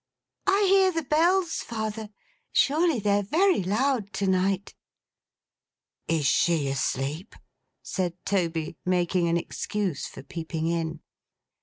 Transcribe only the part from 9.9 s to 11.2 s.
for peeping in.